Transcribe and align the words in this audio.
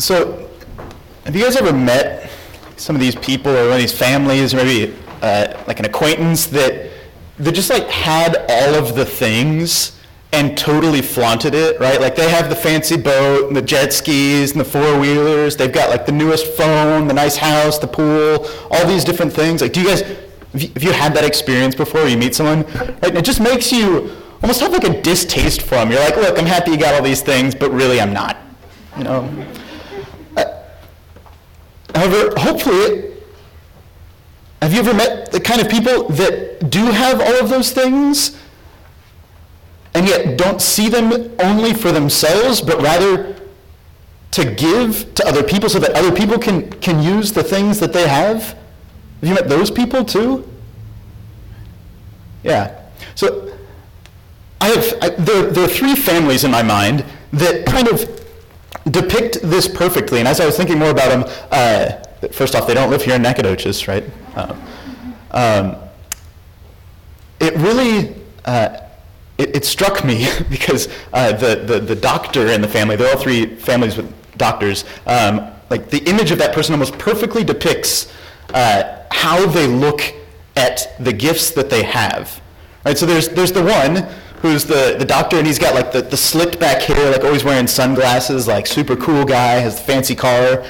So, 0.00 0.48
have 1.26 1.36
you 1.36 1.44
guys 1.44 1.56
ever 1.56 1.74
met 1.74 2.30
some 2.76 2.96
of 2.96 3.00
these 3.00 3.14
people 3.14 3.52
or 3.52 3.64
one 3.64 3.72
of 3.72 3.78
these 3.78 3.96
families, 3.96 4.54
or 4.54 4.56
maybe 4.56 4.96
uh, 5.20 5.62
like 5.66 5.78
an 5.78 5.84
acquaintance 5.84 6.46
that 6.46 6.90
that 7.38 7.52
just 7.52 7.68
like 7.70 7.86
had 7.88 8.36
all 8.48 8.74
of 8.74 8.94
the 8.94 9.04
things 9.04 9.98
and 10.32 10.56
totally 10.56 11.02
flaunted 11.02 11.54
it, 11.54 11.78
right? 11.80 12.00
Like 12.00 12.16
they 12.16 12.30
have 12.30 12.48
the 12.48 12.56
fancy 12.56 12.96
boat 12.96 13.48
and 13.48 13.56
the 13.56 13.62
jet 13.62 13.92
skis 13.92 14.52
and 14.52 14.60
the 14.60 14.64
four 14.64 14.98
wheelers. 14.98 15.56
They've 15.56 15.72
got 15.72 15.90
like 15.90 16.06
the 16.06 16.12
newest 16.12 16.46
phone, 16.46 17.06
the 17.06 17.14
nice 17.14 17.36
house, 17.36 17.78
the 17.78 17.88
pool, 17.88 18.46
all 18.70 18.86
these 18.86 19.04
different 19.04 19.32
things. 19.32 19.60
Like, 19.60 19.72
do 19.74 19.82
you 19.82 19.88
guys 19.88 20.02
have 20.02 20.82
you, 20.82 20.92
had 20.92 21.14
that 21.14 21.24
experience 21.24 21.74
before? 21.74 22.06
You 22.08 22.16
meet 22.16 22.34
someone, 22.34 22.64
right? 23.02 23.14
It 23.14 23.24
just 23.24 23.40
makes 23.40 23.70
you 23.70 24.16
almost 24.42 24.60
have 24.60 24.72
like 24.72 24.84
a 24.84 25.02
distaste 25.02 25.60
for 25.62 25.74
them. 25.74 25.90
You're 25.90 26.00
like, 26.00 26.16
look, 26.16 26.38
I'm 26.38 26.46
happy 26.46 26.70
you 26.70 26.78
got 26.78 26.94
all 26.94 27.02
these 27.02 27.20
things, 27.20 27.54
but 27.54 27.70
really, 27.70 28.00
I'm 28.00 28.14
not. 28.14 28.38
You 28.96 29.04
know. 29.04 29.46
However, 32.00 32.32
hopefully, 32.38 33.12
have 34.62 34.72
you 34.72 34.80
ever 34.80 34.94
met 34.94 35.32
the 35.32 35.38
kind 35.38 35.60
of 35.60 35.68
people 35.68 36.08
that 36.08 36.70
do 36.70 36.86
have 36.86 37.20
all 37.20 37.34
of 37.34 37.50
those 37.50 37.72
things 37.72 38.40
and 39.92 40.08
yet 40.08 40.38
don't 40.38 40.62
see 40.62 40.88
them 40.88 41.12
only 41.38 41.74
for 41.74 41.92
themselves, 41.92 42.62
but 42.62 42.80
rather 42.80 43.36
to 44.30 44.50
give 44.54 45.12
to 45.12 45.26
other 45.26 45.42
people 45.42 45.68
so 45.68 45.78
that 45.78 45.90
other 45.90 46.10
people 46.10 46.38
can, 46.38 46.70
can 46.80 47.02
use 47.02 47.34
the 47.34 47.42
things 47.42 47.80
that 47.80 47.92
they 47.92 48.08
have? 48.08 48.44
Have 48.44 48.56
you 49.28 49.34
met 49.34 49.50
those 49.50 49.70
people 49.70 50.02
too? 50.02 50.50
Yeah. 52.42 52.80
So 53.14 53.54
I 54.62 54.68
have, 54.68 54.94
I, 55.02 55.10
there, 55.10 55.50
there 55.50 55.64
are 55.64 55.68
three 55.68 55.94
families 55.94 56.44
in 56.44 56.50
my 56.50 56.62
mind 56.62 57.04
that 57.34 57.66
kind 57.66 57.88
of 57.88 58.19
depict 58.90 59.40
this 59.42 59.68
perfectly. 59.68 60.20
And 60.20 60.28
as 60.28 60.40
I 60.40 60.46
was 60.46 60.56
thinking 60.56 60.78
more 60.78 60.90
about 60.90 61.08
them, 61.08 61.46
uh, 61.50 62.28
first 62.28 62.54
off, 62.54 62.66
they 62.66 62.74
don't 62.74 62.90
live 62.90 63.02
here 63.02 63.14
in 63.14 63.22
Nacogdoches, 63.22 63.88
right? 63.88 64.04
Um, 64.36 64.62
um, 65.32 65.76
it 67.40 67.54
really, 67.56 68.14
uh, 68.44 68.80
it, 69.38 69.56
it, 69.56 69.64
struck 69.64 70.04
me 70.04 70.26
because 70.50 70.88
uh, 71.12 71.32
the, 71.32 71.56
the, 71.56 71.80
the 71.80 71.96
doctor 71.96 72.48
and 72.48 72.62
the 72.62 72.68
family, 72.68 72.96
they're 72.96 73.14
all 73.14 73.20
three 73.20 73.56
families 73.56 73.96
with 73.96 74.12
doctors, 74.36 74.84
um, 75.06 75.50
like 75.70 75.90
the 75.90 76.02
image 76.08 76.30
of 76.30 76.38
that 76.38 76.54
person 76.54 76.74
almost 76.74 76.98
perfectly 76.98 77.44
depicts 77.44 78.12
uh, 78.54 79.04
how 79.10 79.46
they 79.46 79.66
look 79.66 80.02
at 80.56 80.94
the 80.98 81.12
gifts 81.12 81.50
that 81.52 81.70
they 81.70 81.82
have. 81.82 82.40
Right, 82.84 82.96
so 82.96 83.06
there's, 83.06 83.28
there's 83.28 83.52
the 83.52 83.62
one 83.62 84.08
who's 84.42 84.64
the, 84.64 84.96
the 84.98 85.04
doctor, 85.04 85.36
and 85.36 85.46
he's 85.46 85.58
got 85.58 85.74
like 85.74 85.92
the, 85.92 86.02
the 86.02 86.16
slicked 86.16 86.58
back 86.58 86.82
hair, 86.82 87.10
like 87.10 87.24
always 87.24 87.44
wearing 87.44 87.66
sunglasses, 87.66 88.48
like 88.48 88.66
super 88.66 88.96
cool 88.96 89.24
guy, 89.24 89.54
has 89.54 89.76
the 89.76 89.82
fancy 89.82 90.14
car. 90.14 90.64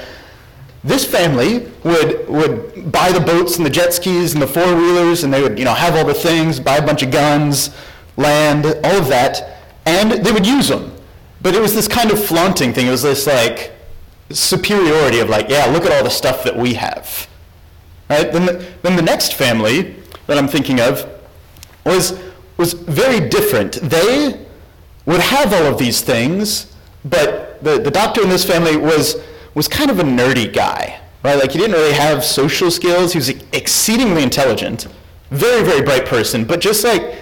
This 0.83 1.05
family 1.05 1.71
would, 1.85 2.29
would 2.29 2.91
buy 2.91 3.13
the 3.13 3.21
boats 3.21 3.59
and 3.59 3.67
the 3.67 3.71
jet 3.71 3.93
skis 3.93 4.33
and 4.33 4.43
the 4.43 4.47
four 4.47 4.75
wheelers, 4.75 5.25
and 5.25 5.33
they 5.33 5.43
would 5.43 5.59
you 5.59 5.65
know, 5.65 5.75
have 5.75 5.95
all 5.95 6.05
the 6.05 6.15
things, 6.15 6.59
buy 6.59 6.77
a 6.77 6.87
bunch 6.87 7.03
of 7.03 7.11
guns, 7.11 7.71
land, 8.17 8.67
all 8.67 8.97
of 8.97 9.09
that, 9.09 9.59
and 9.87 10.25
they 10.25 10.33
would 10.33 10.47
use 10.47 10.69
them. 10.69 10.93
But 11.43 11.55
it 11.55 11.61
was 11.61 11.75
this 11.75 11.89
kind 11.89 12.11
of 12.11 12.23
flaunting 12.23 12.73
thing. 12.73 12.87
It 12.87 12.91
was 12.91 13.03
this 13.03 13.27
like 13.27 13.73
superiority 14.31 15.21
of 15.21 15.29
like, 15.29 15.49
yeah, 15.49 15.67
look 15.67 15.85
at 15.85 15.93
all 15.93 16.05
the 16.05 16.11
stuff 16.11 16.45
that 16.45 16.57
we 16.57 16.75
have. 16.75 17.29
Right? 18.09 18.33
Then 18.33 18.47
the, 18.47 18.67
then 18.83 18.97
the 18.97 19.03
next 19.03 19.35
family 19.35 19.97
that 20.27 20.37
I'm 20.37 20.49
thinking 20.49 20.81
of 20.81 21.09
was 21.85 22.19
was 22.61 22.75
very 22.75 23.27
different. 23.29 23.73
They 23.77 24.47
would 25.07 25.21
have 25.21 25.53
all 25.53 25.65
of 25.65 25.79
these 25.79 26.03
things, 26.03 26.73
but 27.05 27.65
the, 27.65 27.79
the 27.79 27.91
doctor 27.91 28.23
in 28.23 28.29
this 28.29 28.45
family 28.45 28.77
was, 28.77 29.17
was 29.55 29.67
kind 29.67 29.91
of 29.91 29.99
a 29.99 30.03
nerdy 30.03 30.53
guy, 30.53 31.01
right? 31.25 31.37
Like 31.37 31.53
he 31.53 31.59
didn't 31.59 31.75
really 31.75 31.95
have 31.95 32.23
social 32.23 32.71
skills. 32.71 33.15
He 33.15 33.19
was 33.19 33.31
exceedingly 33.53 34.23
intelligent, 34.23 34.89
very, 35.31 35.65
very 35.65 35.81
bright 35.81 36.05
person, 36.05 36.45
but 36.45 36.61
just 36.61 36.85
like 36.85 37.17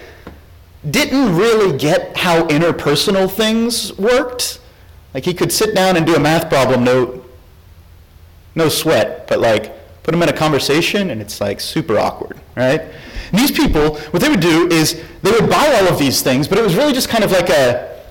didn't 0.91 1.37
really 1.37 1.79
get 1.79 2.17
how 2.17 2.47
interpersonal 2.49 3.31
things 3.31 3.97
worked. 3.97 4.59
Like 5.15 5.25
he 5.25 5.35
could 5.35 5.53
sit 5.53 5.73
down 5.73 5.97
and 5.97 6.05
do 6.05 6.17
a 6.17 6.21
math 6.21 6.49
problem, 6.49 6.83
no, 6.83 7.25
no 8.57 8.69
sweat, 8.69 9.29
but 9.29 9.39
like 9.39 9.73
put 10.03 10.13
him 10.15 10.23
in 10.23 10.29
a 10.29 10.37
conversation 10.37 11.11
and 11.11 11.21
it's 11.21 11.41
like 11.41 11.61
super 11.61 11.97
awkward, 11.97 12.41
right? 12.59 12.81
And 12.81 13.39
these 13.41 13.51
people, 13.51 13.97
what 13.97 14.21
they 14.21 14.29
would 14.29 14.41
do 14.41 14.69
is 14.69 15.03
they 15.23 15.31
would 15.31 15.49
buy 15.49 15.67
all 15.81 15.89
of 15.89 15.99
these 15.99 16.23
things, 16.23 16.49
but 16.49 16.59
it 16.59 16.63
was 16.63 16.75
really 16.75 16.93
just 16.93 17.09
kind 17.09 17.25
of 17.25 17.31
like 17.31 17.51
a, 17.51 18.03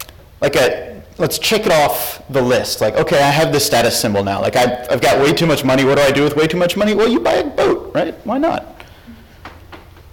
like 0.42 0.56
a, 0.56 1.02
let's 1.18 1.40
check 1.40 1.66
it 1.66 1.72
off 1.72 2.24
the 2.30 2.42
list. 2.42 2.82
Like, 2.82 2.96
okay, 2.96 3.22
I 3.22 3.30
have 3.30 3.52
this 3.52 3.66
status 3.66 4.00
symbol 4.00 4.24
now. 4.24 4.42
Like, 4.42 4.56
I've, 4.56 4.90
I've 4.92 5.02
got 5.02 5.20
way 5.20 5.34
too 5.34 5.48
much 5.48 5.64
money. 5.64 5.84
What 5.84 5.98
do 5.98 6.04
I 6.04 6.12
do 6.12 6.24
with 6.24 6.36
way 6.36 6.48
too 6.48 6.58
much 6.58 6.78
money? 6.78 6.94
Well, 6.94 7.08
you 7.08 7.20
buy 7.20 7.34
a 7.34 7.44
boat, 7.48 7.94
right? 7.94 8.14
Why 8.26 8.38
not? 8.38 8.84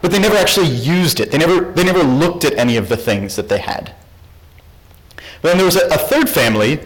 But 0.00 0.10
they 0.10 0.18
never 0.18 0.36
actually 0.36 0.68
used 0.68 1.20
it. 1.20 1.30
They 1.30 1.38
never, 1.38 1.72
they 1.72 1.84
never 1.84 2.02
looked 2.02 2.44
at 2.44 2.54
any 2.54 2.76
of 2.76 2.88
the 2.88 2.96
things 2.96 3.36
that 3.36 3.48
they 3.48 3.58
had. 3.58 3.94
But 5.40 5.48
then 5.48 5.56
there 5.58 5.66
was 5.66 5.76
a, 5.76 5.86
a 5.88 5.98
third 5.98 6.28
family, 6.28 6.80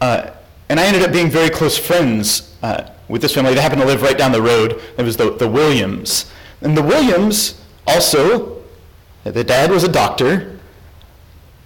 uh, 0.00 0.30
and 0.68 0.78
I 0.78 0.86
ended 0.86 1.02
up 1.02 1.12
being 1.12 1.30
very 1.30 1.50
close 1.50 1.78
friends 1.78 2.54
uh, 2.62 2.90
with 3.08 3.22
this 3.22 3.34
family. 3.34 3.54
They 3.54 3.60
happened 3.60 3.80
to 3.80 3.86
live 3.86 4.02
right 4.02 4.16
down 4.16 4.32
the 4.32 4.42
road. 4.42 4.82
It 4.98 5.02
was 5.02 5.16
the, 5.16 5.30
the 5.30 5.48
Williams. 5.48 6.30
And 6.60 6.76
the 6.76 6.82
Williams 6.82 7.60
also, 7.86 8.62
the 9.24 9.44
dad 9.44 9.70
was 9.70 9.84
a 9.84 9.88
doctor, 9.88 10.58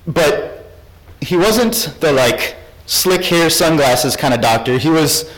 but 0.06 0.72
he 1.20 1.36
wasn't 1.36 1.94
the 2.00 2.12
like 2.12 2.56
slick 2.86 3.24
hair, 3.24 3.48
sunglasses 3.48 4.16
kind 4.16 4.34
of 4.34 4.40
doctor. 4.40 4.78
He 4.78 4.90
was 4.90 5.30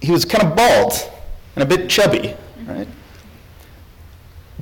he 0.00 0.12
was 0.12 0.24
kind 0.24 0.44
of 0.44 0.54
bald 0.54 0.92
and 1.56 1.62
a 1.62 1.66
bit 1.66 1.88
chubby, 1.88 2.34
right? 2.66 2.88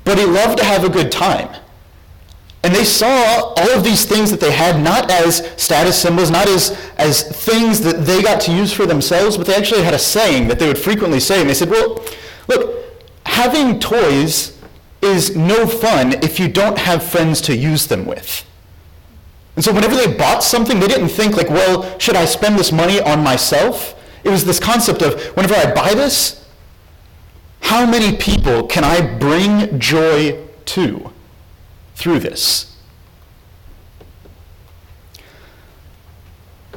But 0.05 0.19
he 0.19 0.25
loved 0.25 0.59
to 0.59 0.65
have 0.65 0.85
a 0.85 0.89
good 0.89 1.11
time. 1.11 1.49
And 2.65 2.73
they 2.73 2.85
saw 2.85 3.55
all 3.57 3.71
of 3.71 3.83
these 3.83 4.05
things 4.05 4.31
that 4.31 4.39
they 4.39 4.53
had 4.53 4.81
not 4.81 5.11
as 5.11 5.51
status 5.57 6.01
symbols, 6.01 6.31
not 6.31 6.49
as, 6.49 6.79
as 6.97 7.23
things 7.45 7.81
that 7.81 8.05
they 8.05 8.23
got 8.23 8.41
to 8.43 8.53
use 8.53 8.73
for 8.73 8.87
themselves, 8.87 9.37
but 9.37 9.49
they 9.49 9.55
actually 9.55 9.83
had 9.83 9.95
a 9.95 9.99
saying 9.99 10.47
that 10.47 10.61
they 10.61 10.69
would 10.69 10.79
frequently 10.79 11.19
say. 11.19 11.41
And 11.41 11.51
they 11.51 11.55
said, 11.55 11.71
well, 11.71 12.05
look, 12.47 12.82
having 13.33 13.81
toys 13.81 14.59
is 15.01 15.35
no 15.35 15.67
fun 15.67 16.13
if 16.23 16.39
you 16.39 16.49
don't 16.49 16.77
have 16.77 17.03
friends 17.03 17.41
to 17.41 17.57
use 17.57 17.87
them 17.87 18.05
with. 18.05 18.45
And 19.57 19.65
so 19.65 19.73
whenever 19.73 19.97
they 19.97 20.15
bought 20.17 20.43
something, 20.43 20.79
they 20.79 20.87
didn't 20.87 21.09
think 21.09 21.37
like, 21.37 21.49
well, 21.49 21.99
should 21.99 22.15
I 22.15 22.27
spend 22.27 22.59
this 22.59 22.71
money 22.71 23.01
on 23.01 23.25
myself? 23.25 23.95
It 24.23 24.29
was 24.29 24.45
this 24.45 24.61
concept 24.61 25.01
of 25.01 25.21
whenever 25.35 25.55
I 25.55 25.73
buy 25.73 25.95
this, 25.95 26.47
how 27.61 27.87
many 27.87 28.17
people 28.17 28.67
can 28.67 28.85
I 28.85 29.01
bring 29.01 29.79
joy 29.81 30.39
to 30.67 31.11
through 31.95 32.19
this? 32.21 32.77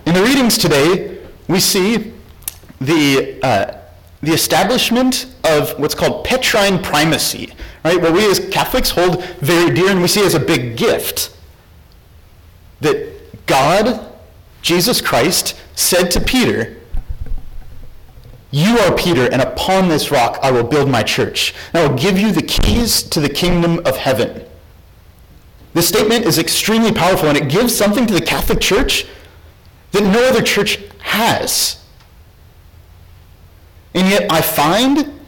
In 0.06 0.14
the 0.14 0.24
readings 0.24 0.58
today, 0.58 1.22
we 1.50 1.60
see 1.60 2.14
the 2.80 3.40
uh, 3.44 3.84
the 4.22 4.34
establishment 4.34 5.28
of 5.44 5.78
what's 5.80 5.96
called 5.96 6.26
Petrine 6.26 6.81
primacy, 6.81 7.53
right? 7.84 8.02
What 8.02 8.14
we 8.14 8.30
as 8.30 8.40
Catholics 8.50 8.92
hold 8.92 9.24
very 9.40 9.74
dear 9.74 9.90
and 9.90 10.02
we 10.02 10.08
see 10.08 10.26
as 10.26 10.34
a 10.34 10.40
big 10.40 10.78
gift. 10.78 11.36
That 12.81 13.46
God, 13.46 14.12
Jesus 14.62 15.02
Christ, 15.02 15.59
said 15.75 16.09
to 16.12 16.20
Peter, 16.20 16.78
You 18.52 18.80
are 18.80 18.96
Peter, 18.96 19.31
and 19.31 19.42
upon 19.42 19.90
this 19.90 20.12
rock 20.12 20.40
I 20.42 20.52
will 20.52 20.64
build 20.64 20.90
my 20.90 21.04
church. 21.04 21.54
And 21.74 21.84
I 21.84 21.88
will 21.88 21.98
give 21.98 22.18
you 22.18 22.31
the 22.31 22.42
keys 22.42 23.04
to 23.04 23.20
the 23.20 23.30
kingdom 23.30 23.80
of 23.86 23.98
heaven. 23.98 24.46
This 25.74 25.90
statement 25.90 26.25
is 26.25 26.40
extremely 26.40 26.94
powerful, 26.94 27.28
and 27.28 27.38
it 27.38 27.50
gives 27.50 27.75
something 27.75 28.07
to 28.07 28.13
the 28.13 28.25
Catholic 28.25 28.62
Church 28.62 29.06
that 29.92 30.04
no 30.04 30.28
other 30.30 30.42
church 30.42 30.80
has. 31.00 31.85
And 33.95 34.09
yet 34.09 34.31
I 34.31 34.42
find 34.42 35.19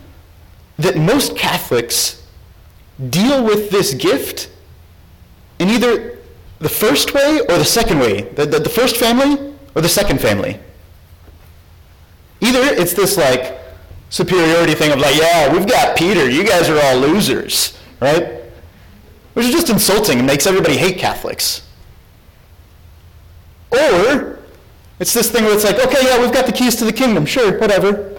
that 0.78 0.98
most 0.98 1.38
Catholics 1.38 2.24
deal 3.10 3.44
with 3.44 3.72
this 3.72 3.94
gift 3.94 4.50
in 5.60 5.70
either 5.70 6.20
the 6.60 6.70
first 6.70 7.14
way 7.14 7.40
or 7.50 7.58
the 7.58 7.66
second 7.66 8.00
way. 8.00 8.22
The, 8.22 8.46
the, 8.46 8.60
the 8.60 8.70
first 8.70 8.98
family 8.98 9.56
or 9.74 9.82
the 9.82 9.90
second 9.90 10.20
family. 10.20 10.60
Either 12.42 12.60
it's 12.62 12.94
this 12.94 13.18
like 13.18 13.58
superiority 14.10 14.76
thing 14.76 14.92
of 14.92 15.00
like, 15.00 15.16
yeah, 15.16 15.52
we've 15.52 15.68
got 15.68 15.98
Peter, 15.98 16.30
you 16.30 16.46
guys 16.46 16.70
are 16.70 16.80
all 16.80 16.98
losers, 16.98 17.78
right? 18.02 18.42
Which 19.34 19.46
is 19.46 19.52
just 19.52 19.70
insulting 19.70 20.18
and 20.18 20.28
makes 20.28 20.46
everybody 20.46 20.78
hate 20.78 20.98
Catholics. 20.98 21.68
Or 23.72 24.40
it's 25.00 25.14
this 25.14 25.32
thing 25.32 25.46
where 25.46 25.54
it's 25.54 25.64
like, 25.64 25.80
okay, 25.80 26.04
yeah, 26.04 26.20
we've 26.20 26.34
got 26.34 26.46
the 26.46 26.52
keys 26.52 26.76
to 26.78 26.86
the 26.86 26.94
kingdom, 26.94 27.26
sure, 27.26 27.58
whatever. 27.60 28.18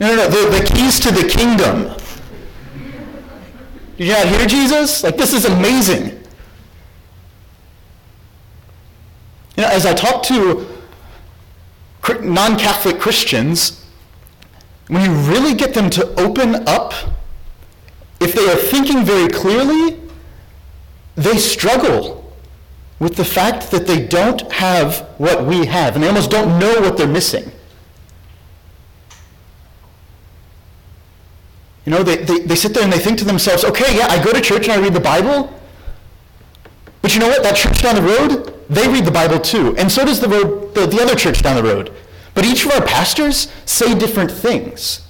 No, 0.00 0.14
no, 0.14 0.16
no. 0.16 0.28
The, 0.28 0.58
the 0.58 0.64
keys 0.64 1.00
to 1.00 1.10
the 1.10 1.28
kingdom. 1.28 1.94
Did 3.96 4.06
you 4.06 4.12
not 4.12 4.28
hear 4.28 4.46
Jesus? 4.46 5.02
Like, 5.02 5.16
this 5.16 5.32
is 5.32 5.44
amazing. 5.44 6.06
You 9.56 9.64
know, 9.64 9.68
as 9.68 9.84
I 9.86 9.92
talk 9.92 10.22
to 10.24 10.66
non-Catholic 12.22 13.00
Christians, 13.00 13.84
when 14.86 15.04
you 15.04 15.12
really 15.32 15.52
get 15.52 15.74
them 15.74 15.90
to 15.90 16.06
open 16.20 16.68
up, 16.68 16.94
if 18.20 18.34
they 18.34 18.48
are 18.50 18.56
thinking 18.56 19.04
very 19.04 19.28
clearly, 19.28 20.00
they 21.16 21.38
struggle 21.38 22.32
with 23.00 23.16
the 23.16 23.24
fact 23.24 23.72
that 23.72 23.86
they 23.88 24.06
don't 24.06 24.50
have 24.52 25.00
what 25.18 25.44
we 25.44 25.66
have, 25.66 25.94
and 25.94 26.04
they 26.04 26.08
almost 26.08 26.30
don't 26.30 26.58
know 26.58 26.80
what 26.80 26.96
they're 26.96 27.06
missing. 27.08 27.50
You 31.88 31.94
know, 31.94 32.02
they, 32.02 32.18
they, 32.18 32.40
they 32.40 32.54
sit 32.54 32.74
there 32.74 32.84
and 32.84 32.92
they 32.92 32.98
think 32.98 33.16
to 33.20 33.24
themselves, 33.24 33.64
okay, 33.64 33.96
yeah, 33.96 34.08
I 34.08 34.22
go 34.22 34.30
to 34.30 34.42
church 34.42 34.68
and 34.68 34.72
I 34.72 34.78
read 34.78 34.92
the 34.92 35.00
Bible, 35.00 35.58
but 37.00 37.14
you 37.14 37.18
know 37.18 37.28
what? 37.28 37.42
That 37.42 37.56
church 37.56 37.80
down 37.80 37.94
the 37.94 38.02
road, 38.02 38.62
they 38.68 38.86
read 38.86 39.06
the 39.06 39.10
Bible 39.10 39.40
too. 39.40 39.74
And 39.78 39.90
so 39.90 40.04
does 40.04 40.20
the, 40.20 40.28
road, 40.28 40.74
the, 40.74 40.84
the 40.84 41.00
other 41.00 41.14
church 41.14 41.40
down 41.42 41.56
the 41.56 41.62
road. 41.62 41.90
But 42.34 42.44
each 42.44 42.66
of 42.66 42.72
our 42.72 42.84
pastors 42.84 43.50
say 43.64 43.98
different 43.98 44.30
things. 44.30 45.08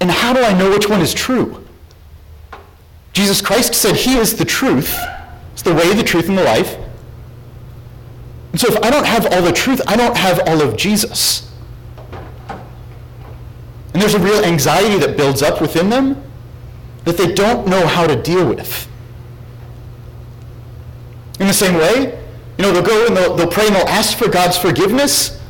And 0.00 0.10
how 0.10 0.32
do 0.32 0.42
I 0.42 0.52
know 0.52 0.68
which 0.68 0.88
one 0.88 1.00
is 1.00 1.14
true? 1.14 1.64
Jesus 3.12 3.40
Christ 3.40 3.72
said 3.72 3.94
he 3.94 4.16
is 4.16 4.34
the 4.34 4.44
truth. 4.44 4.98
It's 5.52 5.62
the 5.62 5.72
way, 5.72 5.94
the 5.94 6.02
truth, 6.02 6.28
and 6.28 6.36
the 6.36 6.42
life. 6.42 6.76
And 8.50 8.60
so 8.60 8.66
if 8.66 8.82
I 8.82 8.90
don't 8.90 9.06
have 9.06 9.32
all 9.32 9.42
the 9.42 9.52
truth, 9.52 9.80
I 9.86 9.94
don't 9.94 10.16
have 10.16 10.40
all 10.48 10.60
of 10.60 10.76
Jesus. 10.76 11.48
And 13.92 14.00
there's 14.00 14.14
a 14.14 14.18
real 14.18 14.44
anxiety 14.44 14.98
that 14.98 15.16
builds 15.16 15.42
up 15.42 15.60
within 15.60 15.90
them 15.90 16.22
that 17.04 17.16
they 17.16 17.32
don't 17.32 17.66
know 17.66 17.86
how 17.86 18.06
to 18.06 18.20
deal 18.20 18.46
with. 18.46 18.88
In 21.40 21.46
the 21.46 21.52
same 21.52 21.74
way, 21.74 22.18
you 22.58 22.62
know, 22.64 22.72
they'll 22.72 22.82
go 22.82 23.06
and 23.06 23.16
they'll, 23.16 23.34
they'll 23.34 23.48
pray 23.48 23.66
and 23.66 23.74
they'll 23.74 23.88
ask 23.88 24.16
for 24.16 24.28
God's 24.28 24.58
forgiveness, 24.58 25.40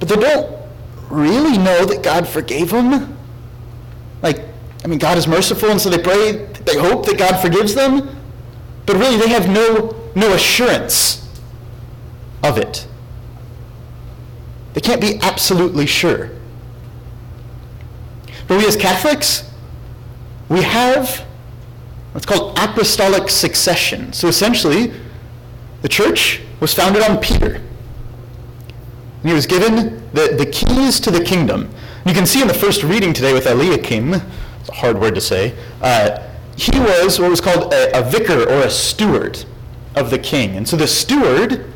but 0.00 0.08
they 0.08 0.16
don't 0.16 0.60
really 1.08 1.56
know 1.56 1.84
that 1.84 2.02
God 2.02 2.26
forgave 2.26 2.70
them. 2.70 3.16
Like, 4.22 4.40
I 4.84 4.88
mean, 4.88 4.98
God 4.98 5.16
is 5.16 5.28
merciful, 5.28 5.70
and 5.70 5.80
so 5.80 5.88
they 5.88 6.02
pray, 6.02 6.32
they 6.64 6.76
hope 6.76 7.06
that 7.06 7.16
God 7.16 7.36
forgives 7.36 7.74
them, 7.74 8.16
but 8.84 8.96
really 8.96 9.16
they 9.16 9.28
have 9.28 9.48
no, 9.48 9.94
no 10.16 10.32
assurance 10.32 11.28
of 12.42 12.58
it. 12.58 12.86
They 14.74 14.80
can't 14.80 15.00
be 15.00 15.18
absolutely 15.22 15.86
sure. 15.86 16.30
But 18.48 18.58
we 18.58 18.66
as 18.66 18.76
Catholics, 18.76 19.48
we 20.48 20.62
have 20.62 21.24
what's 22.12 22.26
called 22.26 22.58
apostolic 22.58 23.28
succession. 23.30 24.12
So 24.12 24.28
essentially, 24.28 24.92
the 25.82 25.88
church 25.88 26.42
was 26.60 26.74
founded 26.74 27.02
on 27.02 27.18
Peter. 27.18 27.54
And 27.54 29.28
he 29.28 29.32
was 29.32 29.46
given 29.46 30.02
the, 30.12 30.34
the 30.36 30.46
keys 30.46 31.00
to 31.00 31.10
the 31.10 31.22
kingdom. 31.24 31.70
You 32.04 32.12
can 32.12 32.26
see 32.26 32.42
in 32.42 32.48
the 32.48 32.54
first 32.54 32.82
reading 32.82 33.12
today 33.12 33.32
with 33.32 33.46
Eliakim, 33.46 34.14
it's 34.14 34.68
a 34.68 34.74
hard 34.74 35.00
word 35.00 35.14
to 35.14 35.20
say, 35.20 35.54
uh, 35.80 36.28
he 36.56 36.78
was 36.78 37.18
what 37.18 37.30
was 37.30 37.40
called 37.40 37.72
a, 37.72 37.98
a 37.98 38.02
vicar 38.02 38.42
or 38.42 38.62
a 38.62 38.70
steward 38.70 39.44
of 39.96 40.10
the 40.10 40.18
king. 40.18 40.56
And 40.56 40.68
so 40.68 40.76
the 40.76 40.86
steward 40.86 41.71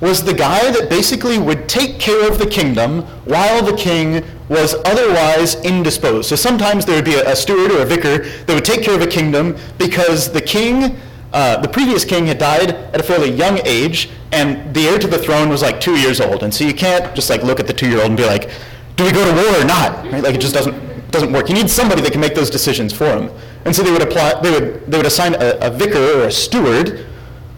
was 0.00 0.22
the 0.22 0.34
guy 0.34 0.70
that 0.70 0.90
basically 0.90 1.38
would 1.38 1.68
take 1.68 1.98
care 1.98 2.30
of 2.30 2.38
the 2.38 2.46
kingdom 2.46 3.02
while 3.24 3.64
the 3.64 3.76
king 3.76 4.24
was 4.48 4.74
otherwise 4.84 5.54
indisposed. 5.64 6.28
So 6.28 6.36
sometimes 6.36 6.84
there 6.84 6.96
would 6.96 7.04
be 7.04 7.14
a, 7.14 7.32
a 7.32 7.36
steward 7.36 7.70
or 7.72 7.82
a 7.82 7.86
vicar 7.86 8.18
that 8.18 8.54
would 8.54 8.64
take 8.64 8.82
care 8.82 8.94
of 8.94 9.02
a 9.02 9.06
kingdom 9.06 9.56
because 9.78 10.30
the 10.30 10.40
king, 10.40 10.98
uh, 11.32 11.56
the 11.60 11.68
previous 11.68 12.04
king 12.04 12.26
had 12.26 12.38
died 12.38 12.70
at 12.70 13.00
a 13.00 13.02
fairly 13.02 13.30
young 13.30 13.58
age, 13.64 14.10
and 14.32 14.74
the 14.74 14.86
heir 14.86 14.98
to 14.98 15.06
the 15.06 15.18
throne 15.18 15.48
was 15.48 15.62
like 15.62 15.80
two 15.80 15.96
years 15.96 16.20
old. 16.20 16.42
And 16.42 16.52
so 16.52 16.64
you 16.64 16.74
can't 16.74 17.14
just 17.14 17.30
like 17.30 17.42
look 17.42 17.58
at 17.58 17.66
the 17.66 17.72
two-year-old 17.72 18.08
and 18.08 18.16
be 18.16 18.26
like, 18.26 18.50
do 18.96 19.04
we 19.04 19.12
go 19.12 19.24
to 19.24 19.34
war 19.34 19.62
or 19.62 19.64
not? 19.64 20.04
Right? 20.12 20.22
Like 20.22 20.34
it 20.34 20.40
just 20.40 20.54
doesn't, 20.54 21.10
doesn't 21.10 21.32
work. 21.32 21.48
You 21.48 21.54
need 21.54 21.70
somebody 21.70 22.02
that 22.02 22.12
can 22.12 22.20
make 22.20 22.34
those 22.34 22.50
decisions 22.50 22.92
for 22.92 23.06
him. 23.06 23.30
And 23.64 23.74
so 23.74 23.82
they 23.82 23.90
would 23.90 24.02
apply, 24.02 24.40
they 24.42 24.50
would, 24.50 24.86
they 24.86 24.96
would 24.96 25.06
assign 25.06 25.34
a, 25.34 25.58
a 25.60 25.70
vicar 25.70 26.20
or 26.20 26.24
a 26.24 26.32
steward 26.32 27.06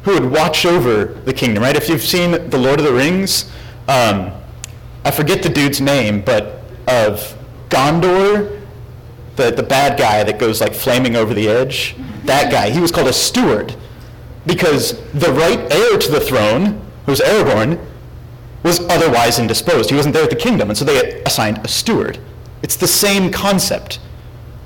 who 0.08 0.14
would 0.14 0.32
watch 0.32 0.64
over 0.64 1.04
the 1.04 1.34
kingdom, 1.34 1.62
right? 1.62 1.76
If 1.76 1.86
you've 1.86 2.02
seen 2.02 2.48
The 2.48 2.56
Lord 2.56 2.78
of 2.78 2.86
the 2.86 2.94
Rings, 2.94 3.50
um, 3.88 4.32
I 5.04 5.10
forget 5.10 5.42
the 5.42 5.50
dude's 5.50 5.82
name, 5.82 6.22
but 6.22 6.62
of 6.86 7.36
Gondor, 7.68 8.58
the, 9.36 9.50
the 9.50 9.62
bad 9.62 9.98
guy 9.98 10.24
that 10.24 10.38
goes 10.38 10.62
like 10.62 10.72
flaming 10.72 11.14
over 11.14 11.34
the 11.34 11.46
edge, 11.46 11.94
that 12.24 12.50
guy, 12.50 12.70
he 12.70 12.80
was 12.80 12.90
called 12.90 13.08
a 13.08 13.12
steward 13.12 13.76
because 14.46 14.98
the 15.12 15.30
right 15.30 15.70
heir 15.70 15.98
to 15.98 16.10
the 16.10 16.20
throne, 16.20 16.80
who 17.04 17.12
was 17.12 17.20
Aragorn, 17.20 17.78
was 18.62 18.80
otherwise 18.88 19.38
indisposed. 19.38 19.90
He 19.90 19.96
wasn't 19.96 20.14
there 20.14 20.24
at 20.24 20.30
the 20.30 20.36
kingdom, 20.36 20.70
and 20.70 20.78
so 20.78 20.86
they 20.86 21.22
assigned 21.24 21.58
a 21.58 21.68
steward. 21.68 22.18
It's 22.62 22.76
the 22.76 22.88
same 22.88 23.30
concept. 23.30 24.00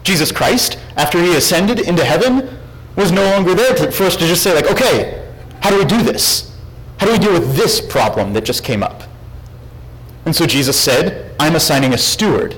Jesus 0.05 0.31
Christ, 0.31 0.79
after 0.97 1.21
he 1.21 1.35
ascended 1.37 1.81
into 1.81 2.05
heaven, 2.05 2.49
was 2.95 3.11
no 3.11 3.25
longer 3.25 3.57
there 3.57 3.75
to, 3.75 3.91
for 3.91 4.05
us 4.05 4.15
to 4.15 4.27
just 4.29 4.45
say, 4.45 4.55
like, 4.55 4.71
okay, 4.71 5.22
how 5.63 5.71
do 5.71 5.79
we 5.79 5.85
do 5.85 6.03
this? 6.03 6.53
How 6.99 7.07
do 7.07 7.13
we 7.13 7.19
deal 7.19 7.33
with 7.33 7.55
this 7.57 7.81
problem 7.81 8.33
that 8.33 8.45
just 8.45 8.65
came 8.65 8.83
up? 8.83 9.05
And 10.25 10.35
so 10.35 10.45
Jesus 10.47 10.79
said, 10.79 11.35
I'm 11.39 11.55
assigning 11.55 11.95
a 11.95 11.99
steward, 11.99 12.57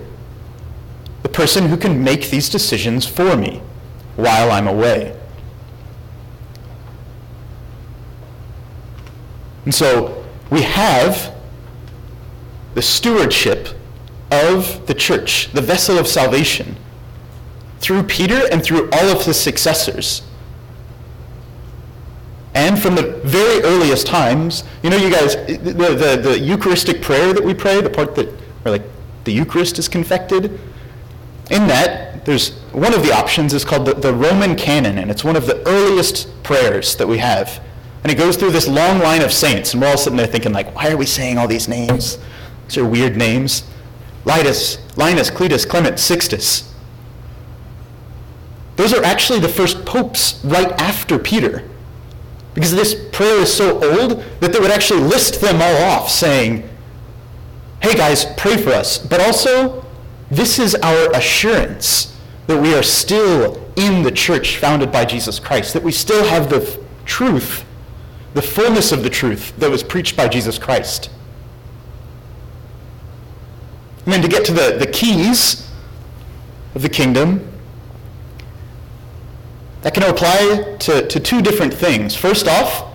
the 1.23 1.29
person 1.29 1.69
who 1.69 1.77
can 1.77 2.03
make 2.03 2.31
these 2.31 2.49
decisions 2.49 3.07
for 3.07 3.37
me 3.37 3.63
while 4.17 4.51
I'm 4.51 4.67
away. 4.67 5.19
And 9.65 9.75
so 9.75 10.25
we 10.51 10.63
have 10.63 11.35
the 12.75 12.83
stewardship 12.83 13.69
of 14.31 14.87
the 14.87 14.95
church, 14.95 15.53
the 15.53 15.63
vessel 15.63 15.99
of 15.99 16.07
salvation, 16.07 16.77
through 17.81 18.05
Peter 18.05 18.49
and 18.51 18.63
through 18.63 18.89
all 18.93 19.09
of 19.09 19.25
his 19.25 19.39
successors. 19.39 20.23
And 22.55 22.81
from 22.81 22.95
the 22.95 23.21
very 23.25 23.63
earliest 23.63 24.07
times, 24.07 24.63
you 24.83 24.91
know, 24.91 24.97
you 24.97 25.11
guys, 25.11 25.35
the, 25.35 25.57
the, 25.57 26.21
the 26.23 26.39
Eucharistic 26.39 27.03
prayer 27.03 27.33
that 27.33 27.43
we 27.43 27.53
pray, 27.53 27.81
the 27.81 27.91
part 27.91 28.15
that, 28.15 28.29
where 28.63 28.73
like 28.73 28.85
the 29.25 29.33
Eucharist 29.33 29.79
is 29.79 29.89
confected, 29.89 30.61
in 31.51 31.67
that, 31.67 32.25
there's 32.25 32.53
one 32.73 32.95
of 32.95 33.03
the 33.03 33.13
options 33.13 33.53
is 33.53 33.65
called 33.65 33.87
the, 33.87 33.95
the 33.95 34.15
Roman 34.15 34.57
Canon, 34.57 34.99
and 34.99 35.11
it's 35.11 35.25
one 35.25 35.37
of 35.37 35.47
the 35.47 35.67
earliest 35.69 36.43
prayers 36.43 36.97
that 36.97 37.07
we 37.07 37.19
have. 37.19 37.61
And 38.03 38.13
it 38.13 38.17
goes 38.17 38.37
through 38.37 38.53
this 38.53 38.69
long 38.69 39.01
line 39.01 39.23
of 39.23 39.33
saints, 39.33 39.73
and 39.73 39.83
we're 39.83 39.89
all 39.89 39.99
sitting 39.99 40.17
there 40.17 40.27
thinking, 40.27 40.53
like, 40.53 40.75
why 40.75 40.91
are 40.91 40.97
we 40.97 41.07
saying 41.07 41.39
all 41.39 41.49
these 41.49 41.69
names? 41.69 42.19
These 42.69 42.79
are 42.79 42.85
weird 42.85 43.17
names. 43.17 43.65
Linus, 44.25 44.79
Linus, 44.97 45.31
Cletus, 45.31 45.69
Clement, 45.69 45.99
Sixtus. 45.99 46.73
Those 48.77 48.93
are 48.93 49.05
actually 49.05 49.41
the 49.41 49.49
first 49.49 49.85
popes 49.85 50.43
right 50.45 50.71
after 50.81 51.19
Peter. 51.19 51.69
Because 52.55 52.73
this 52.73 52.95
prayer 53.13 53.41
is 53.41 53.53
so 53.53 53.75
old 53.83 54.23
that 54.41 54.53
they 54.53 54.61
would 54.61 54.71
actually 54.71 55.01
list 55.01 55.41
them 55.41 55.61
all 55.61 55.83
off 55.83 56.09
saying, 56.09 56.69
hey 57.83 57.95
guys, 57.95 58.25
pray 58.37 58.57
for 58.57 58.71
us. 58.71 58.97
But 58.97 59.21
also, 59.21 59.85
this 60.31 60.59
is 60.59 60.75
our 60.77 61.11
assurance 61.13 62.17
that 62.47 62.61
we 62.61 62.75
are 62.75 62.83
still 62.83 63.61
in 63.77 64.03
the 64.03 64.11
church 64.11 64.59
founded 64.59 64.93
by 64.93 65.05
Jesus 65.05 65.39
Christ, 65.39 65.73
that 65.75 65.83
we 65.83 65.93
still 65.93 66.25
have 66.25 66.49
the 66.49 66.63
f- 66.63 66.79
truth, 67.05 67.65
the 68.35 68.43
fullness 68.43 68.93
of 68.93 69.03
the 69.03 69.11
truth 69.11 69.57
that 69.59 69.71
was 69.71 69.83
preached 69.83 70.17
by 70.17 70.29
Jesus 70.29 70.59
Christ. 70.59 71.11
And 74.05 74.13
then 74.13 74.23
to 74.23 74.29
get 74.29 74.45
to 74.47 74.53
the, 74.53 74.77
the 74.79 74.87
keys 74.87 75.71
of 76.75 76.83
the 76.83 76.89
kingdom, 76.89 77.51
that 79.85 79.93
can 79.93 80.03
apply 80.05 80.77
to, 80.79 81.07
to 81.07 81.21
two 81.21 81.43
different 81.43 81.73
things. 81.73 82.17
First 82.17 82.49
off, 82.49 82.95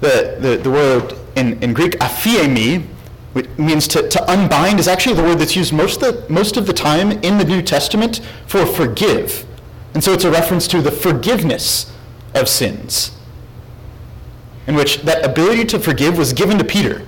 the, 0.00 0.36
the, 0.40 0.56
the 0.56 0.70
word 0.70 1.16
in, 1.36 1.62
in 1.62 1.72
Greek, 1.72 1.92
aphiemi, 2.00 2.84
which 3.32 3.48
means 3.56 3.86
to, 3.88 4.08
to 4.08 4.30
unbind, 4.30 4.80
is 4.80 4.88
actually 4.88 5.14
the 5.14 5.22
word 5.22 5.38
that's 5.38 5.54
used 5.54 5.72
most 5.72 6.02
of, 6.02 6.26
the, 6.26 6.32
most 6.32 6.56
of 6.56 6.66
the 6.66 6.72
time 6.72 7.12
in 7.12 7.38
the 7.38 7.44
New 7.44 7.62
Testament 7.62 8.20
for 8.48 8.66
forgive. 8.66 9.46
And 9.94 10.02
so 10.02 10.12
it's 10.12 10.24
a 10.24 10.30
reference 10.32 10.66
to 10.68 10.82
the 10.82 10.90
forgiveness 10.90 11.92
of 12.34 12.48
sins, 12.48 13.16
in 14.66 14.74
which 14.74 15.02
that 15.02 15.24
ability 15.24 15.64
to 15.66 15.78
forgive 15.78 16.18
was 16.18 16.32
given 16.32 16.58
to 16.58 16.64
Peter. 16.64 17.06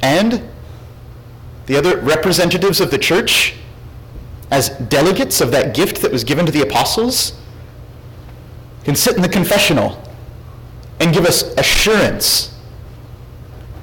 And 0.00 0.48
the 1.66 1.76
other 1.76 1.98
representatives 1.98 2.80
of 2.80 2.92
the 2.92 2.98
church 2.98 3.56
as 4.50 4.68
delegates 4.68 5.40
of 5.40 5.50
that 5.50 5.74
gift 5.74 6.02
that 6.02 6.12
was 6.12 6.24
given 6.24 6.46
to 6.46 6.52
the 6.52 6.62
apostles 6.62 7.32
can 8.84 8.94
sit 8.94 9.16
in 9.16 9.22
the 9.22 9.28
confessional 9.28 10.00
and 11.00 11.12
give 11.12 11.24
us 11.24 11.42
assurance. 11.56 12.56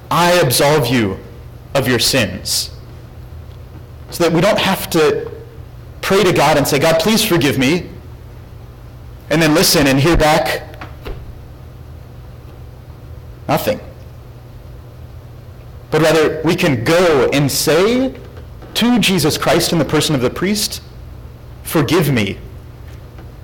I 0.10 0.34
absolve 0.34 0.88
you 0.88 1.18
of 1.74 1.88
your 1.88 2.00
sins. 2.00 2.70
So 4.12 4.24
that 4.24 4.34
we 4.34 4.42
don't 4.42 4.60
have 4.60 4.90
to 4.92 5.32
pray 6.02 6.24
to 6.24 6.34
God 6.34 6.58
and 6.58 6.68
say, 6.68 6.80
God, 6.80 7.02
please 7.02 7.24
forgive 7.24 7.58
me. 7.58 7.90
And 9.30 9.42
then 9.42 9.54
listen 9.54 9.88
and 9.88 10.00
hear 10.00 10.18
back 10.18 10.68
nothing. 13.48 13.80
but 15.92 16.02
rather 16.02 16.42
we 16.44 16.56
can 16.56 16.84
go 16.84 17.30
and 17.34 17.52
say 17.52 18.14
to 18.76 19.00
Jesus 19.00 19.38
Christ 19.38 19.72
in 19.72 19.80
the 19.80 19.86
person 19.86 20.16
of 20.16 20.22
the 20.22 20.30
priest, 20.30 20.82
Forgive 21.64 22.12
me. 22.12 22.38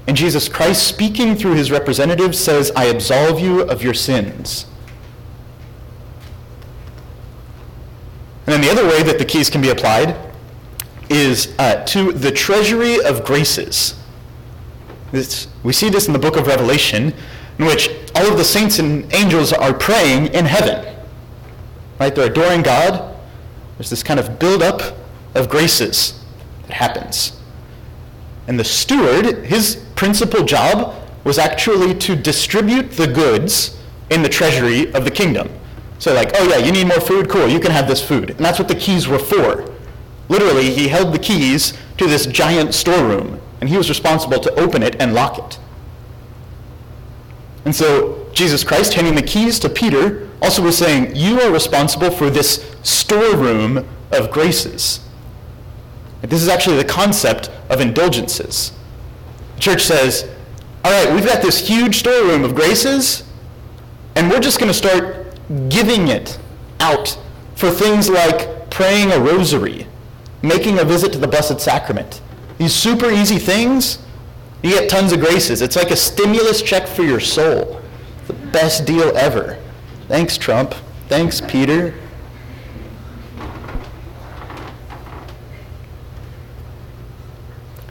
And 0.08 0.16
Jesus 0.16 0.50
Christ, 0.50 0.86
speaking 0.86 1.36
through 1.36 1.56
his 1.56 1.72
representative, 1.72 2.36
says, 2.36 2.72
I 2.76 2.86
absolve 2.86 3.40
you 3.40 3.62
of 3.62 3.82
your 3.82 3.94
sins. 3.94 4.66
And 8.46 8.54
then 8.54 8.62
the 8.62 8.70
other 8.70 8.86
way 8.86 9.04
that 9.04 9.18
the 9.18 9.26
keys 9.26 9.50
can 9.50 9.62
be 9.62 9.70
applied 9.70 10.18
is 11.10 11.54
uh, 11.58 11.84
to 11.86 12.12
the 12.12 12.32
treasury 12.32 13.02
of 13.02 13.24
graces. 13.24 13.96
We 15.12 15.72
see 15.74 15.90
this 15.90 16.08
in 16.08 16.14
the 16.14 16.20
book 16.20 16.36
of 16.36 16.48
Revelation, 16.48 17.14
in 17.60 17.66
which 17.66 17.90
all 18.16 18.30
of 18.30 18.38
the 18.38 18.44
saints 18.44 18.80
and 18.80 19.14
angels 19.14 19.54
are 19.54 19.74
praying 19.74 20.28
in 20.28 20.46
heaven. 20.46 20.96
Right? 22.00 22.14
They're 22.14 22.30
adoring 22.30 22.62
God. 22.62 23.16
There's 23.78 23.90
this 23.90 24.04
kind 24.04 24.20
of 24.20 24.38
build-up 24.38 24.98
of 25.38 25.50
graces 25.50 26.24
that 26.64 26.74
happens. 26.74 27.40
And 28.48 28.60
the 28.60 28.64
steward, 28.64 29.46
his 29.46 29.76
principal 29.96 30.44
job 30.44 30.96
was 31.24 31.38
actually 31.38 31.94
to 31.96 32.16
distribute 32.16 32.92
the 32.92 33.08
goods 33.08 33.78
in 34.10 34.24
the 34.24 34.30
treasury 34.30 34.94
of 34.94 35.04
the 35.04 35.12
kingdom. 35.12 35.50
So 36.00 36.14
like, 36.14 36.32
oh 36.36 36.48
yeah, 36.48 36.58
you 36.58 36.72
need 36.72 36.88
more 36.88 37.02
food? 37.02 37.30
Cool, 37.30 37.48
you 37.48 37.60
can 37.60 37.72
have 37.72 37.88
this 37.88 38.06
food. 38.06 38.32
And 38.32 38.40
that's 38.40 38.60
what 38.60 38.68
the 38.68 38.76
keys 38.76 39.08
were 39.08 39.20
for. 39.20 39.74
Literally, 40.30 40.72
he 40.74 40.88
held 40.88 41.14
the 41.14 41.20
keys 41.20 41.74
to 41.98 42.08
this 42.08 42.26
giant 42.26 42.74
storeroom, 42.74 43.42
and 43.60 43.70
he 43.70 43.78
was 43.78 43.90
responsible 43.90 44.40
to 44.40 44.54
open 44.60 44.84
it 44.84 44.96
and 45.00 45.14
lock 45.14 45.40
it. 45.40 45.60
And 47.66 47.76
so 47.76 48.30
Jesus 48.34 48.64
Christ 48.64 48.94
handing 48.94 49.16
the 49.16 49.22
keys 49.22 49.60
to 49.60 49.70
Peter 49.70 50.30
also 50.42 50.62
was 50.62 50.78
saying, 50.78 51.16
you 51.16 51.42
are 51.42 51.52
responsible 51.52 52.12
for 52.12 52.30
this 52.30 52.74
storeroom 52.84 53.86
of 54.12 54.32
graces. 54.32 55.02
This 56.22 56.42
is 56.42 56.48
actually 56.48 56.78
the 56.78 56.86
concept 56.86 57.50
of 57.70 57.80
indulgences. 57.80 58.72
The 59.56 59.62
church 59.62 59.84
says, 59.84 60.30
all 60.84 60.92
right, 60.92 61.14
we've 61.14 61.26
got 61.26 61.42
this 61.42 61.68
huge 61.68 61.98
storeroom 61.98 62.44
of 62.44 62.56
graces, 62.56 63.24
and 64.16 64.30
we're 64.30 64.40
just 64.40 64.60
going 64.60 64.72
to 64.72 64.78
start 64.78 65.40
giving 65.70 66.08
it 66.08 66.40
out 66.80 67.18
for 67.56 67.70
things 67.70 68.10
like 68.10 68.70
praying 68.70 69.12
a 69.12 69.20
rosary, 69.20 69.88
making 70.42 70.80
a 70.80 70.84
visit 70.84 71.12
to 71.14 71.20
the 71.20 71.28
Blessed 71.28 71.60
Sacrament. 71.60 72.22
These 72.58 72.74
super 72.74 73.10
easy 73.12 73.38
things, 73.38 74.00
you 74.64 74.72
get 74.72 74.90
tons 74.90 75.14
of 75.14 75.20
graces. 75.20 75.62
It's 75.62 75.76
like 75.76 75.92
a 75.92 75.96
stimulus 75.96 76.62
check 76.62 76.88
for 76.88 77.04
your 77.04 77.20
soul. 77.20 77.82
The 78.28 78.34
best 78.34 78.86
deal 78.86 79.16
ever. 79.16 79.58
Thanks, 80.08 80.38
Trump. 80.38 80.74
Thanks, 81.08 81.42
Peter. 81.42 81.94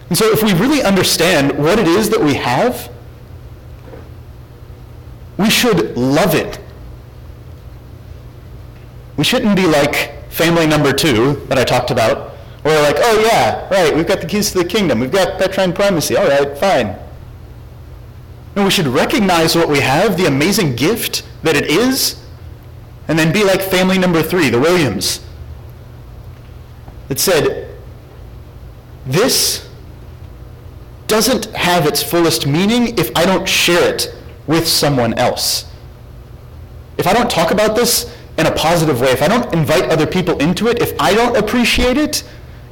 And 0.08 0.16
so 0.16 0.30
if 0.30 0.42
we 0.42 0.54
really 0.54 0.82
understand 0.82 1.58
what 1.58 1.78
it 1.78 1.88
is 1.88 2.10
that 2.10 2.20
we 2.20 2.34
have, 2.34 2.90
we 5.36 5.50
should 5.50 5.96
love 5.96 6.34
it 6.34 6.60
we 9.16 9.24
shouldn't 9.24 9.56
be 9.56 9.66
like 9.66 10.30
family 10.30 10.66
number 10.66 10.92
two 10.92 11.34
that 11.48 11.58
I 11.58 11.64
talked 11.64 11.90
about, 11.90 12.32
where 12.62 12.78
we're 12.78 12.86
like, 12.86 12.96
oh 12.98 13.20
yeah, 13.20 13.68
right, 13.68 13.96
we've 13.96 14.06
got 14.06 14.20
the 14.20 14.26
keys 14.26 14.52
to 14.52 14.58
the 14.58 14.64
kingdom, 14.64 15.00
we've 15.00 15.12
got 15.12 15.38
Petrine 15.38 15.72
primacy, 15.72 16.16
all 16.16 16.26
right, 16.28 16.56
fine. 16.58 16.96
And 18.54 18.64
we 18.64 18.70
should 18.70 18.86
recognize 18.86 19.56
what 19.56 19.68
we 19.68 19.80
have, 19.80 20.16
the 20.16 20.26
amazing 20.26 20.76
gift 20.76 21.26
that 21.42 21.56
it 21.56 21.66
is, 21.66 22.22
and 23.08 23.18
then 23.18 23.32
be 23.32 23.44
like 23.44 23.62
family 23.62 23.98
number 23.98 24.22
three, 24.22 24.50
the 24.50 24.58
Williams. 24.58 25.20
It 27.08 27.18
said, 27.18 27.74
this 29.06 29.65
doesn't 31.06 31.46
have 31.54 31.86
its 31.86 32.02
fullest 32.02 32.46
meaning 32.46 32.98
if 32.98 33.10
I 33.16 33.24
don't 33.24 33.48
share 33.48 33.94
it 33.94 34.14
with 34.46 34.66
someone 34.66 35.14
else. 35.14 35.70
If 36.98 37.06
I 37.06 37.12
don't 37.12 37.30
talk 37.30 37.50
about 37.50 37.76
this 37.76 38.14
in 38.38 38.46
a 38.46 38.52
positive 38.52 39.00
way, 39.00 39.10
if 39.10 39.22
I 39.22 39.28
don't 39.28 39.52
invite 39.52 39.84
other 39.90 40.06
people 40.06 40.38
into 40.38 40.68
it, 40.68 40.80
if 40.80 40.98
I 41.00 41.14
don't 41.14 41.36
appreciate 41.36 41.96
it 41.96 42.24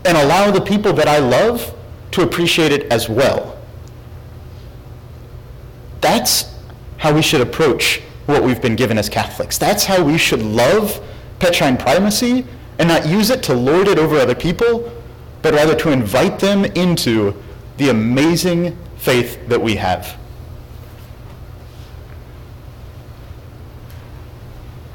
and 0.04 0.16
allow 0.16 0.50
the 0.50 0.60
people 0.60 0.92
that 0.94 1.08
I 1.08 1.18
love 1.18 1.74
to 2.12 2.22
appreciate 2.22 2.72
it 2.72 2.90
as 2.92 3.08
well, 3.08 3.58
that's 6.00 6.54
how 6.98 7.14
we 7.14 7.22
should 7.22 7.40
approach 7.40 8.02
what 8.26 8.42
we've 8.42 8.60
been 8.60 8.76
given 8.76 8.98
as 8.98 9.08
Catholics. 9.08 9.58
That's 9.58 9.84
how 9.84 10.02
we 10.02 10.18
should 10.18 10.42
love 10.42 11.02
Petrine 11.38 11.76
primacy 11.76 12.46
and 12.78 12.88
not 12.88 13.06
use 13.06 13.30
it 13.30 13.42
to 13.44 13.54
lord 13.54 13.88
it 13.88 13.98
over 13.98 14.16
other 14.16 14.34
people, 14.34 14.90
but 15.42 15.54
rather 15.54 15.74
to 15.76 15.90
invite 15.90 16.38
them 16.38 16.64
into 16.64 17.34
the 17.76 17.90
amazing 17.90 18.76
faith 18.96 19.48
that 19.48 19.60
we 19.60 19.76
have. 19.76 20.18